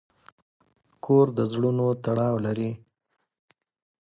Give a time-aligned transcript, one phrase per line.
[1.03, 2.71] کور د زړونو تړاو لري.